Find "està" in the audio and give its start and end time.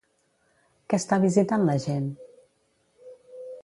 1.01-1.21